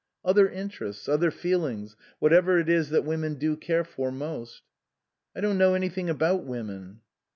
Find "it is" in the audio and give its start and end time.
2.57-2.89